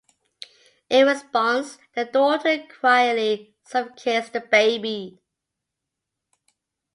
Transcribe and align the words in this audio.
In 0.89 1.05
response, 1.05 1.77
the 1.93 2.05
Daughter 2.05 2.65
quietly 2.79 3.53
suffocates 3.63 4.29
the 4.29 4.39
Baby. 4.41 5.21